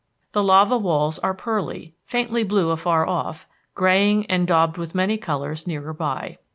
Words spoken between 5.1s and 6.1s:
colors nearer